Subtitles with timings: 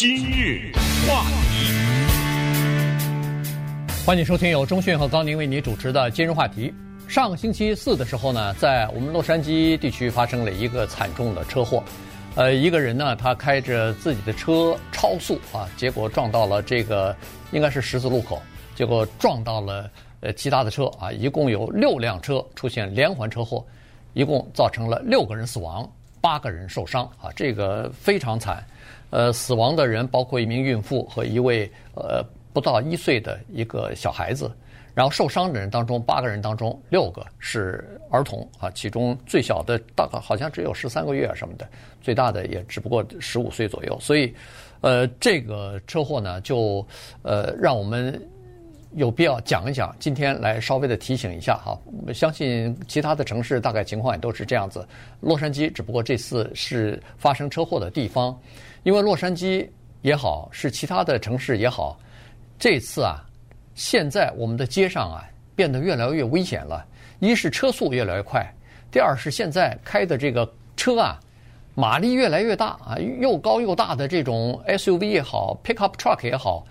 [0.00, 0.72] 今日
[1.06, 1.74] 话题，
[4.06, 6.72] 欢迎收听由中讯和高宁为你主持的今日话题。
[7.06, 11.84] 上个星期四的时候呢，在我们洛杉矶地区发生了一个惨重的车祸。
[12.34, 17.14] 呃，一个人呢，他开着自己的车超速啊，结果撞到了这个
[17.52, 18.40] 应该是十字路口，
[18.74, 19.90] 结果撞到了
[20.20, 23.62] 呃其他的车啊，一共有六辆车出现连环车祸，
[24.14, 25.86] 一共造成了六个人死亡，
[26.20, 28.64] 八个人受伤啊，这个非常惨。
[29.10, 34.50] 呃，死亡的人包括一名孕妇和一位呃不到一岁的一个小孩子。
[34.92, 41.66] 然后受伤的人当中，八个人当中六个是儿童啊，其中最小的大概好像只有十三个月啊什么的，
[42.02, 43.96] 最大的也只不过十五岁左右。
[44.00, 44.34] 所以，
[44.80, 46.84] 呃，这个车祸呢，就
[47.22, 48.20] 呃让我们
[48.94, 49.94] 有必要讲一讲。
[49.98, 54.86] 今天来稍微的提醒一下哈，我相信其他的城市大概情况也都是这样子。
[55.20, 58.38] 洛杉矶只不过这次是发生车祸的地方，
[58.82, 59.68] 因为洛杉矶
[60.02, 61.98] 也好，是其他的城市也好，
[62.58, 63.24] 这次啊。
[63.74, 65.24] 现在我们的街上啊
[65.54, 66.84] 变得越来越危险了。
[67.18, 68.44] 一是车速越来越快，
[68.90, 71.18] 第二是现在开的这个车啊，
[71.74, 76.66] 马力越来越大啊，又高又大的这种 SUV 也好，pickup truck 也好，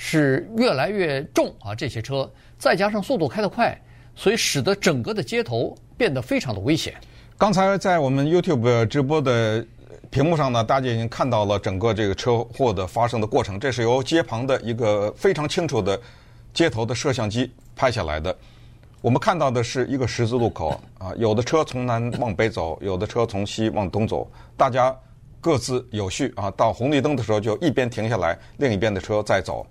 [0.00, 1.74] 是越来越重啊。
[1.74, 3.76] 这些车再加上速度开得快，
[4.14, 6.94] 所以使得整个的街头变得非常的危险。
[7.36, 9.66] 刚才在我们 YouTube 直播的
[10.08, 13.58] 屏幕上呢，大家已经看到了整个这个车祸的发生的过程。
[13.58, 16.00] 这是由街旁的一个非常清楚的。
[16.54, 18.36] 街头的摄像机拍下来的，
[19.00, 24.96] 我们看到的是一个十字路口啊，有的车从南往北走，有的车从西往东走，大家
[25.40, 26.50] 各自有序啊。
[26.52, 29.64] 到红绿灯的时候就一边停下来，另一边的车再走。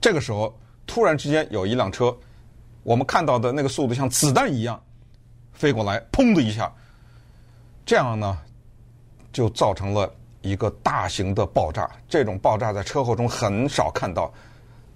[0.00, 2.16] 这个时候突然之间有一辆车，
[2.82, 4.80] 我们看到的那个速度像子弹一样
[5.52, 6.72] 飞过来，砰的一下，
[7.84, 8.38] 这样呢
[9.32, 10.10] 就造成了
[10.40, 11.90] 一个大型的爆炸。
[12.08, 14.32] 这种爆炸在车祸中很少看到。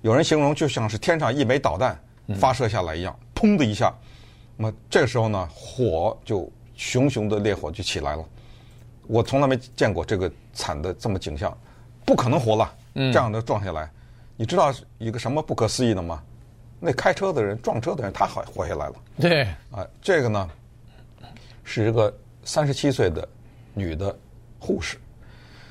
[0.03, 1.97] 有人形容就像是天上一枚导弹
[2.35, 3.95] 发射下来一样，砰的一下，
[4.57, 8.25] 那么这个时候呢，火就熊熊的烈火就起来了。
[9.07, 11.57] 我从来没见过这个惨的这么景象，
[12.05, 13.89] 不可能活了，这样的撞下来，
[14.43, 16.21] 你知道一个什么不可思议的吗？
[16.81, 18.95] 那开车的人撞车的人他还活下来了。
[19.21, 20.51] 对，啊，这个呢
[21.63, 23.29] 是一个三十七岁的
[23.73, 24.19] 女的
[24.59, 24.99] 护士，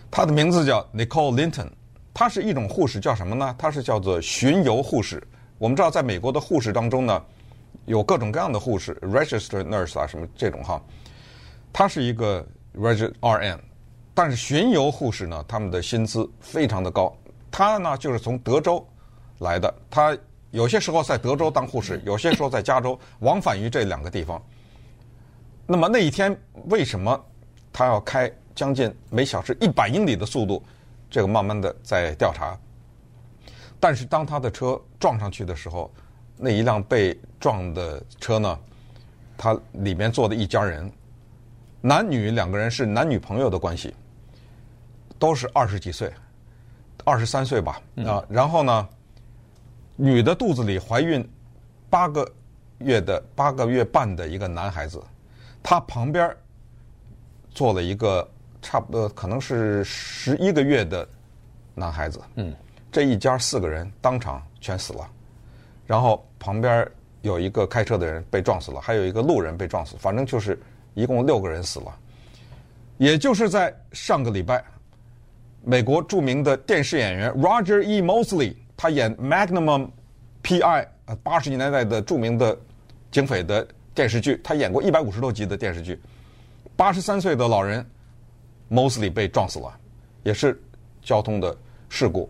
[0.09, 1.68] 她的名字叫 Nicole Linton。
[2.14, 3.54] 她是一种护士，叫什么呢？
[3.58, 5.22] 她是叫做巡游护士。
[5.58, 7.22] 我们知道，在美国的护士当中呢，
[7.88, 10.82] 有各种各样的护士，registered nurse 啊，什么这种哈。
[11.74, 13.59] 她是一个 registered RN，
[14.14, 17.14] 但是巡游护士呢，他们的薪资非常的高。
[17.52, 18.88] 他呢，就是从德州
[19.40, 20.18] 来的，他
[20.52, 24.42] 有些时候在德州当护士，有些时候在加州，往返于这两个地方。
[25.68, 26.36] 那么那一天，
[26.68, 27.26] 为什么
[27.72, 30.64] 他要开将近每小时一百英里的速度？
[31.10, 32.58] 这个慢慢的在调查，
[33.82, 35.92] 但是当他的车撞上去的时候，
[36.38, 38.60] 那一辆被撞的车呢，
[39.38, 40.90] 他里面坐的一家人，
[41.82, 43.94] 男女两个人是男女朋友的关系，
[45.20, 46.10] 都是二十几岁，
[47.04, 48.88] 二十三岁吧啊，然后呢，
[49.96, 51.28] 女的肚子里怀孕
[51.90, 52.30] 八个
[52.80, 55.02] 月的八个月半的一个男孩子，
[55.62, 56.36] 他旁边
[57.52, 58.28] 坐了一个。
[58.64, 61.10] 差不多可能是十一个月的
[61.74, 62.56] 男孩子，嗯，
[62.92, 65.10] 这一家四个人当场全死了，
[65.88, 66.88] 然后旁边
[67.24, 70.62] 有一个开车的人被撞死了，还有一个路人被撞死，反正就是
[70.94, 71.98] 一共六个人死了。
[73.00, 74.64] 也就是在上个礼拜，
[75.64, 78.02] 美国著名的电视演员 Roger E.
[78.02, 79.90] Mosley，他演 Magnum
[80.42, 80.88] P.I.
[81.06, 82.58] 呃八十年代的著名的
[83.12, 86.00] 警匪的电视剧，他演过一百五十多集的电视剧，
[86.76, 87.86] 八十三岁的老人。
[88.70, 89.78] Mosley 被撞死了，
[90.24, 90.58] 也是
[91.02, 91.54] 交通的
[91.90, 92.30] 事故。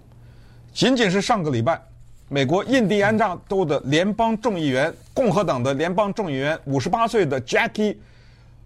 [0.74, 1.80] 仅仅是上个礼拜，
[2.30, 7.96] 美国印第安纳州的联邦众议员，共和党的联邦众议员，五十八岁的 Jackie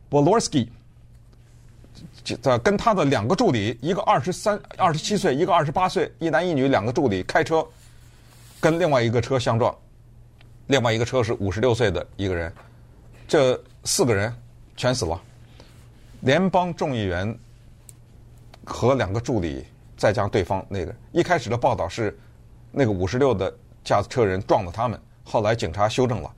[0.09, 0.70] Walorski，
[2.41, 7.66] 在跟他的两个助理，一个二十三、二十七岁，一个二十八岁，一男一女两个助理开车
[8.60, 9.75] 跟另外一个车相撞，
[10.68, 12.51] 另外一个车是五十六岁的一个人，
[13.27, 14.33] 这四个人
[14.77, 15.22] 全死了。
[16.22, 17.38] 联邦众议员。
[18.68, 19.63] 和两个助理，
[19.95, 22.18] 再加上对方那个，一开始的报道是，
[22.72, 26.33] 那个五十六的驾车人撞了他们，后来警察修正了，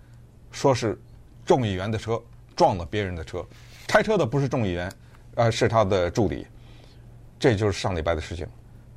[0.52, 1.00] 说是
[1.46, 2.22] 众议员的车
[2.54, 3.42] 撞了别人的车，
[3.88, 4.92] 开车的不是众议员，
[5.38, 6.46] 呃，是他的助理，
[7.40, 8.46] 这就是上礼拜的事情。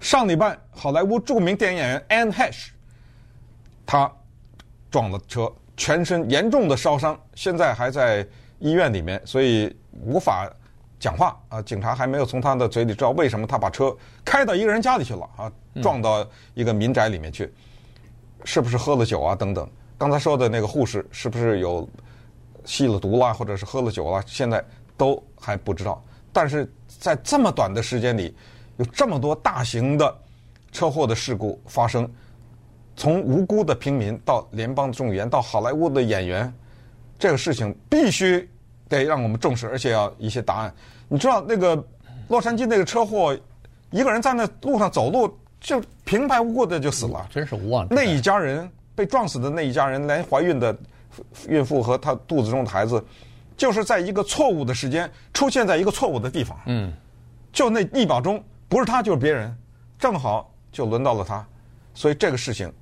[0.01, 2.69] 上礼拜，好莱坞著名电影演员 Anne Heche，
[3.87, 4.11] 他
[4.91, 8.27] 撞了车，全身严重的烧伤，现在还在
[8.59, 10.51] 医院里面，所以无法。
[10.99, 15.51] 讲话啊，警察还没有从他的嘴里知道为什么他把车开到一个人家里去了啊，
[15.81, 16.23] 撞到
[16.53, 17.51] 一个民宅里面去，
[18.45, 19.35] 是不是喝了酒啊？
[19.35, 19.67] 等等。
[19.97, 21.89] 刚才说的那个护士是不是有
[22.67, 24.23] 吸了毒啦，或者是喝了酒啦？
[24.27, 24.63] 现在
[24.95, 26.05] 都还不知道。
[26.33, 28.35] 但是在这么短的时间里，
[28.77, 30.17] 有这么多大型的
[30.73, 32.11] 车祸的事故发生，
[32.97, 36.53] 从无辜的平民到联邦众议员到好莱坞的演员，
[37.19, 38.49] 这个事情必须。
[38.91, 40.75] 得让我们重视，而且要一些答案。
[41.07, 41.81] 你知道那个
[42.27, 43.33] 洛杉矶那个车祸，
[43.93, 47.87] 一个人在那路上走路就平白无故的就死了，真是无妄。
[47.89, 50.77] 那一家人被撞死的那一家人，连怀孕的
[51.47, 53.01] 孕妇和她肚子中的孩子，
[53.61, 56.59] 就是在一个错误的时间出现在一个错误的地方。
[56.65, 56.91] 嗯，
[57.53, 59.55] 就那一秒钟，不是他就是别人，
[59.99, 61.47] 正好就轮到了他，
[61.93, 62.73] 所以这个事情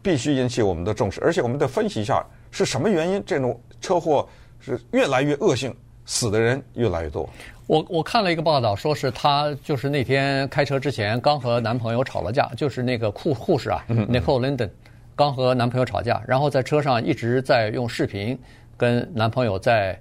[0.00, 4.28] 必须引起我们的重视，而且我们得分析一下是什么原因这种车祸。
[4.60, 5.72] 是越来越恶性，
[6.04, 7.30] 死的人越来越多。
[7.68, 14.68] 我我看了一个报道，说是她就是那天开车之前刚和男朋友吵了架，就是那个护护士啊，Nicole Linden，
[15.14, 18.36] 刚和男朋友吵架，然后在车上一直在用视频
[18.76, 19.96] 跟男朋友在，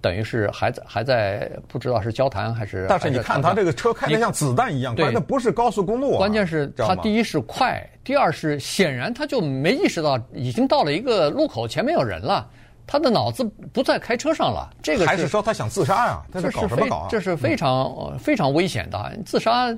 [0.00, 2.86] 等于是还在还在不知道是交谈还是。
[2.88, 6.18] 但是你看他这个车开的像子弹一样，对，那不是高速公路啊。
[6.18, 12.48] 关键是他第一是快，第二是显然他就没意识到已经到了一个路口，前面有人了。
[12.88, 13.42] 他的脑子
[13.72, 16.22] 不在开车上了，这个是还是说他想自杀啊？
[16.32, 17.08] 这是搞什么搞啊？
[17.10, 19.18] 这是非常非常危险的。
[19.26, 19.76] 自杀，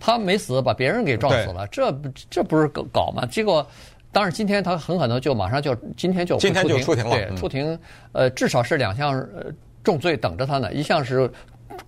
[0.00, 1.96] 他没死，把别人给撞死了，这
[2.28, 3.24] 这不是搞搞吗？
[3.30, 3.64] 结果，
[4.12, 7.78] 当然今天他很可能就马上就今天就今天就出庭了，对，出庭，
[8.12, 9.26] 呃，至少是两项
[9.82, 11.30] 重罪等着他呢，一项是。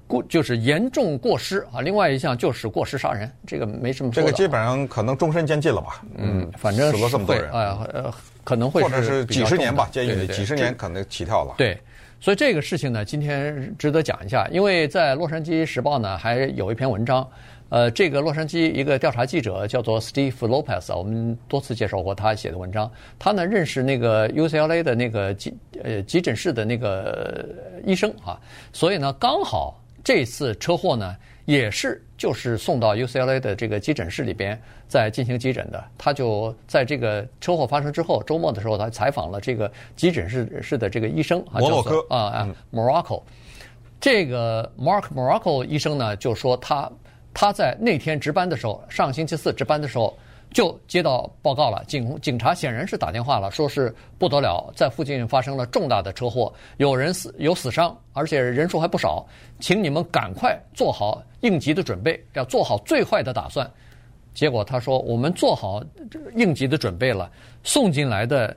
[0.06, 4.26] 过就是严重过失啊，另外一项就是过失杀人，这个没什么说的。
[4.26, 6.02] 这个基本上可能终身监禁了吧？
[6.16, 8.14] 嗯，反正死了这么多人，哎呀，呃，
[8.44, 11.54] 可能会或者是几十年吧，监狱里几十年可能起跳了。
[11.56, 11.76] 对，
[12.20, 17.26] 所以这个事情呢，今天值得讲一下，因为在《洛杉矶时报》呢还有一篇文章，
[17.70, 22.90] 呃，这个洛杉矶一个调查记者叫做 Steve Lopez，我们多次介绍过他写的文章。
[23.18, 27.48] 他呢认识那个 UCLA 的那个急呃急诊室的那个
[27.84, 28.38] 医生啊，
[28.72, 29.76] 所以呢刚好。
[30.02, 31.14] 这次车祸呢，
[31.50, 35.84] 也是就是送到 UCLA 的这个急诊室里边在进行急诊的。
[35.98, 43.22] 他就在这个车祸发生之后，周末的时候，他采访了这个急诊室室的这个医生啊，摩洛哥啊啊，Morocco。
[44.00, 46.90] 这个 Mark Morocco 医生呢，就说他
[47.34, 50.16] 他在那天值班的时候，上星期四值班的时候。
[50.52, 59.24] 就接到报告了，警警察显然是打电话了，说是不得了，在附近发生了重大的车祸，有人死有死伤，而且人数还不少，
[59.60, 63.70] 请你们赶快做好应急的准备，要做好最坏的打算。
[64.32, 65.82] 结果他说，我们做好
[66.36, 67.30] 应急的准备了，
[67.62, 68.56] 送进来的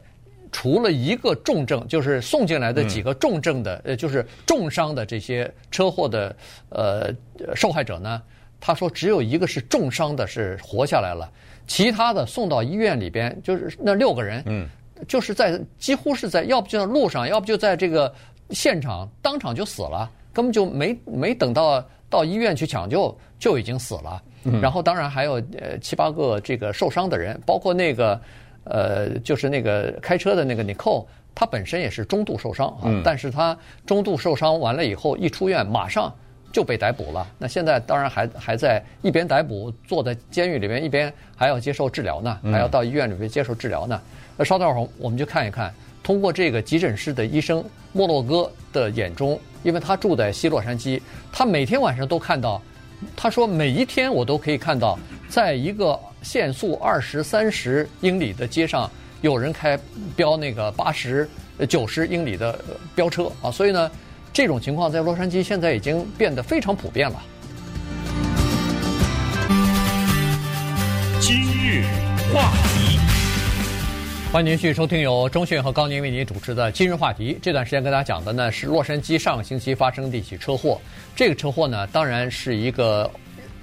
[0.51, 6.35] 除了一个重症，就是送进来的几个重症的，呃，就是重伤的这些车祸的
[6.69, 7.11] 呃
[7.55, 8.21] 受害者呢，
[8.65, 11.29] 他说只有一个是重伤的，是活下来了。
[11.67, 14.65] 其他的送到医院里边，就是那六个人，嗯，
[15.05, 18.13] 就是在几乎是在，要不就在路上，要不就在这个
[18.51, 24.23] 现场当场就死了，根本就没没等到到医院去抢救就已经死了。
[24.61, 28.17] 然后当然还有呃七八个这个受伤的人，包括那个
[28.63, 31.05] 呃就是那个开车的那个 Nicole，
[31.35, 36.15] 他本身也是中度受伤啊，但是他中度受伤完了以后一出院马上。
[36.53, 37.27] 就被逮捕了。
[37.39, 43.99] 那现在当然还还在一边逮捕，坐在监狱里面，一边还要接受治疗呢，还要到医院里面接受治疗呢。
[44.37, 45.73] 那稍等会儿，我们就看一看，
[46.03, 51.01] 通过这个急诊室的医生莫洛哥的眼中，因为他住在西洛杉矶，
[51.31, 52.61] 他每天晚上都看到，
[53.15, 54.97] 他说每一天我都可以看到，
[55.27, 58.89] 在一个限速二十三十英里的街上，
[59.21, 59.77] 有人开
[60.15, 61.27] 飙那个八十
[61.67, 62.57] 九十英里的
[62.93, 63.89] 飙车啊，所以呢。
[64.33, 67.21] 这种情况在洛杉矶现在已经变得非常普遍了。
[71.19, 71.85] 今日
[72.33, 72.97] 话题，
[74.31, 77.35] 欢迎您继续收听由钟迅和高宁为您主持的《今日话题》。
[77.43, 80.81] 这段时间跟大家讲的呢是洛杉矶上个星期发生的一起车祸。
[81.15, 83.09] 这个车祸呢当然是一个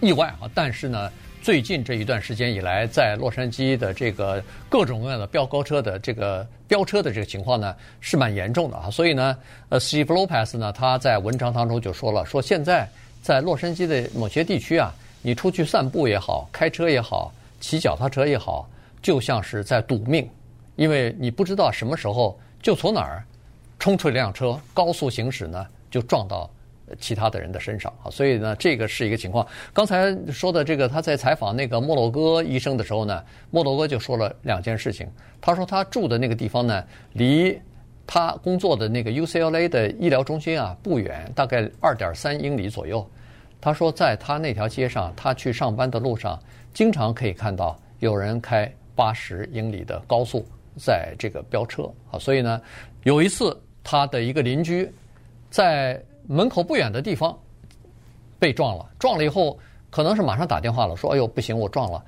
[0.00, 1.10] 意外啊，但是呢。
[1.42, 8.90] 最近这一段时间以来，在洛杉矶的这个各种各样的飙高车的这个飙车的这个情况呢，是蛮严重的啊。
[8.90, 9.34] 所以呢，
[9.70, 12.86] 呃，Steve Lopez 呢，他在文章当中就说了，说现在
[13.22, 18.68] 在洛杉矶的某些地区啊，你出去散步也好，开车也好，骑脚踏车也好，
[19.00, 20.28] 就像是在赌命，
[20.76, 23.24] 因为你不知道什么时候就从哪儿
[23.78, 26.50] 冲出一辆车，高速行驶呢，就撞到。
[26.98, 29.46] 其他的人的身上啊，所以呢，这个是一个情况。
[29.72, 35.06] 刚才说的这个，他在采访那个莫洛哥医生的时候呢，莫洛哥就说了两件事情。
[35.40, 37.58] 他说他住的那个地方呢，离
[38.06, 43.08] 他工作的那个 UCLA 的医疗中心啊，不远，大概二点三英里左右。
[43.60, 46.38] 他说，在他那条街上，他去上班的路上，
[46.72, 50.44] 经常可以看到有人开八十英里的高速
[50.76, 52.18] 在这个飙车啊。
[52.18, 52.60] 所以呢，
[53.02, 53.54] 有一次
[53.84, 54.90] 他的一个邻居
[55.50, 57.36] 在门口不远的地方
[58.38, 59.58] 被撞了，撞了以后
[59.90, 62.04] 可能是马上打电话了，说：“哎呦，不行，我撞了，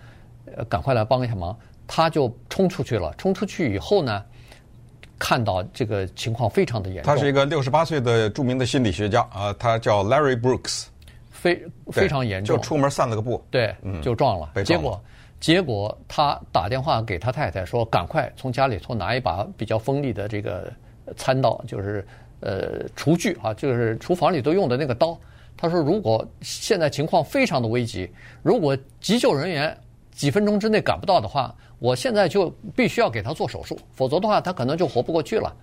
[0.57, 4.25] 呃，赶快来帮一下忙。”他就冲出去了，冲出去以后呢，
[5.19, 7.12] 看到这个情况非常的严重。
[7.12, 10.87] 他是一个六十八岁的著名的心理学家啊，他叫 Larry Brooks，
[11.29, 11.61] 非
[11.91, 14.52] 非常严重，就出门散了个步，对，就撞了。
[14.55, 15.05] 嗯、撞了结果
[15.41, 20.73] 结果他打电话给他太太说，赶快从家里头拿一把比较锋利的这个
[21.17, 22.07] 餐刀，就是
[22.42, 25.18] 呃厨具啊，就是厨房里都用的那个刀。
[25.56, 28.11] 他说，如果现在情况非常的危急，
[28.42, 29.76] 如果急救人员
[30.11, 35.54] 几分钟之内赶不到的话，我现在就必须要给他做手术，否则的话他可能就活不过去了。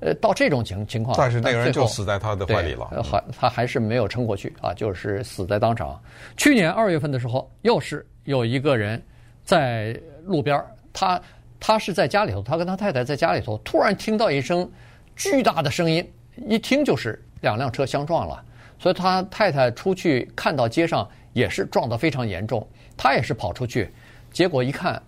[0.00, 5.98] 呃，到这种情情况，但是那个人就死在他的怀里了，还他还是没有撑过去啊，就是死在当场。
[6.36, 9.00] 去年二月份的时候，又是有一个人
[9.44, 11.18] 在路边，他
[11.60, 14.68] 他是在家里头，他跟他太太在家里头，突然听到一声
[15.16, 16.06] 巨大的声音，
[16.48, 18.44] 一听就是两辆车相撞了，
[18.78, 22.66] 所以他太太出去看到街上也是撞得非常严重，
[22.96, 23.90] 他也是跑出去，
[24.32, 25.00] 结果一看。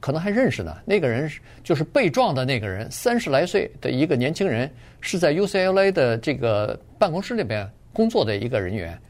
[0.00, 1.30] 可能还认识呢，那个人
[1.62, 9.00] 就是被撞的那个人，三十来岁的一个年轻人，是在 UCLA 的这个办公室里边工作的一个人员，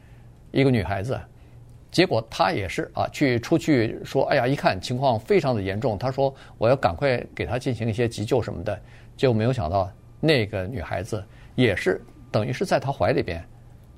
[0.51, 1.19] 一个女孩子。
[1.91, 8.79] 结果他也是啊，去出去说，哎呀，一看情况非常的严重，他说我要赶快给她进行一些急救什么的，
[9.17, 9.91] 结果没有想到
[10.25, 11.23] 那个女孩子
[11.55, 12.01] 也是
[12.31, 13.43] 等于是在他怀里边。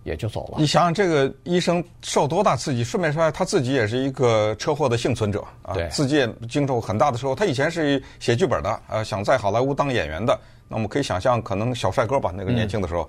[0.03, 0.55] 也就走了。
[0.57, 2.81] 你想想，这个医生受多大刺激？
[2.81, 7.36] 顺便说下，他自己也是一个车祸的幸存者啊，对自己也经受很大的车祸。
[7.36, 10.39] 他以前是写剧本的，呃，想在好莱坞当演员的。
[10.69, 13.03] 那我们可以想象，可能小帅哥吧，那个年轻的时候。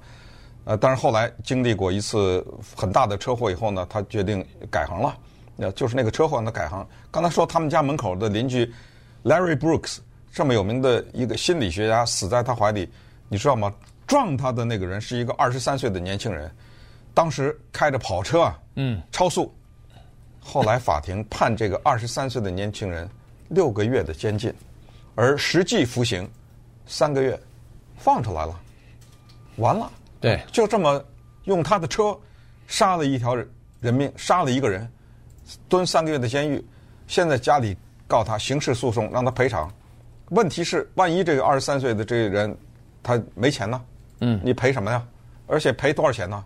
[0.65, 2.45] 嗯、呃，但是后来经历过一次
[2.75, 5.17] 很大的车祸以后呢，他决定改行了。
[5.59, 6.85] 呃，就是那个车祸让他改行。
[7.13, 8.69] 刚才说他们家门口的邻居
[9.23, 9.99] Larry Brooks
[10.33, 12.91] 这么有名的一个心理学家死在他怀里，
[13.29, 13.73] 你知道吗？
[14.07, 16.51] 撞他的那个人是一个二十三岁的年轻人。
[17.15, 19.53] 当时开着跑车啊，嗯，超速。
[20.41, 23.09] 后来法庭判这个二十三岁的年轻人
[23.49, 24.55] 六个月的监禁，
[25.15, 26.27] 而实际服刑
[26.87, 27.39] 三个月，
[27.97, 28.59] 放出来了，
[29.57, 29.91] 完了。
[30.21, 31.05] 对，就这么
[31.45, 32.19] 用他的车
[32.67, 34.91] 杀了一条人命，杀了一个人，
[35.69, 36.65] 蹲三个月的监狱。
[37.09, 39.71] 现在家里告他刑事诉讼，让他赔偿。
[40.31, 42.57] 问题是，万一这个二十三岁的这个人
[43.02, 43.81] 他没钱呢？
[44.21, 45.07] 嗯，你赔什么呀？
[45.47, 46.45] 而且赔多少钱呢？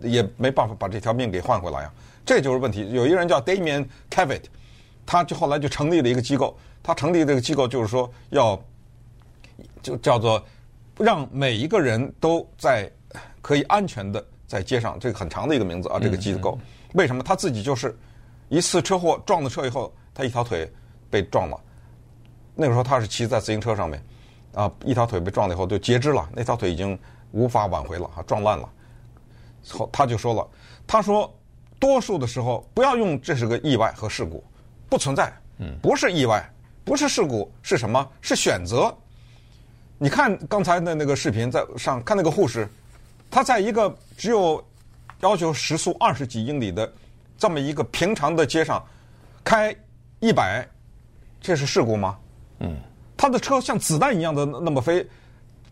[0.00, 1.92] 也没办法把这条命给换回来啊，
[2.24, 2.90] 这就是问题。
[2.92, 4.44] 有一个人叫 Damien Cavitt，
[5.04, 8.58] 他就后来就成立了一个机构，他成立这个机构就是说要
[9.82, 10.42] 就叫做
[10.96, 12.90] 让每一个人都在
[13.42, 16.58] 可以安全的在街上，这个很长的一个名字啊，这个机构。
[16.94, 17.22] 为什么？
[17.22, 17.96] 他自己就是
[18.48, 20.70] 一次车祸撞了车以后，他一条腿
[21.10, 21.60] 被撞了。
[22.54, 24.02] 那个时候他是骑在自行车上面，
[24.54, 26.98] 啊，一条腿被撞了以后就截肢了，那条腿已经
[27.32, 28.68] 无法挽回了，啊，撞烂了。
[29.70, 30.48] 后他就说了，
[30.86, 31.32] 他说，
[31.78, 34.42] 多数的时候不要用这是个意外和事故，
[34.88, 36.50] 不存在，嗯，不是意外，
[36.84, 38.06] 不是事故，是什么？
[38.20, 38.94] 是选择。
[39.98, 42.66] 你看刚才的那个视频，在上看那个护士，
[43.30, 44.64] 他在一个只有
[45.20, 46.90] 要求时速二十几英里的
[47.36, 48.82] 这么一个平常的街上
[49.44, 49.76] 开
[50.20, 50.66] 一百，
[51.38, 52.18] 这是事故吗？
[52.60, 52.76] 嗯，
[53.20, 55.06] 他的车像子弹一样的那么飞，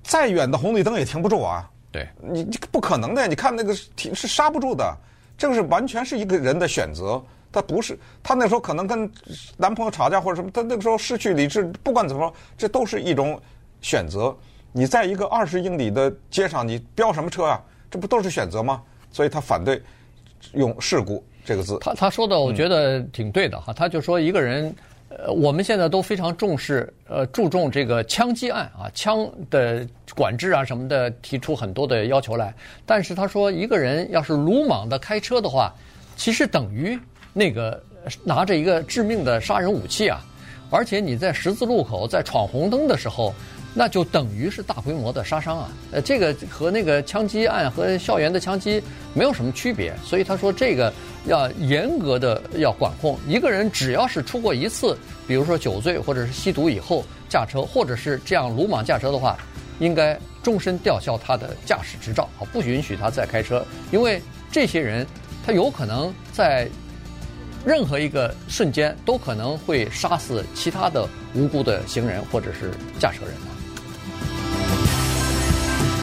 [0.02, 1.67] 再远的红绿灯也停不住啊。
[1.90, 3.26] 对你，你不可能的。
[3.26, 4.95] 你看那个停是刹不住的，
[5.38, 7.19] 这个是完全是一个人的选择。
[7.50, 9.11] 他不是，他那时候可能跟
[9.57, 11.64] 男朋友吵架或者什么，他那个时候失去理智。
[11.83, 13.40] 不管怎么说，这都是一种
[13.81, 14.37] 选择。
[14.71, 17.59] 你在一个二十英里的街上，你飙什么车啊？
[17.90, 18.83] 这不都是选择吗？
[19.11, 19.83] 所以他反对
[20.52, 21.78] 用事故这个字。
[21.81, 23.73] 他他说的，我觉得挺对的哈。
[23.73, 24.76] 嗯、他就说一个人。
[25.09, 32.55] 呃，我们现在都非常重视，呃，注重这个枪击案啊，枪的管制啊什么的，提出很多的要求来。
[32.85, 35.75] 但是他说，一个人要是鲁莽的开车的话，
[36.17, 36.99] 其实等于
[37.33, 37.83] 那个
[38.23, 40.21] 拿着一个致命的杀人武器啊，
[40.71, 43.35] 而且你在十字路口在闯红灯的时候。
[43.78, 45.70] 那就等于是大规模的杀伤啊！
[45.92, 48.82] 呃，这个和那个枪击案和校园的枪击
[49.14, 50.92] 没有什么区别，所以他说这个
[51.26, 53.16] 要严格的要管控。
[53.25, 59.38] 一个人只要是出过一次，比如说酒醉或者是吸毒以后驾车，或者是这样鲁莽驾车的话，
[59.78, 63.64] 应该终身吊销他的驾驶执照啊，不允许他再开车。
[63.92, 64.20] 因为
[64.50, 65.06] 这些人
[65.47, 66.68] 他有可能在
[67.64, 73.35] 任何一个瞬间都可能会杀死其他的无辜的行人或者是驾车人。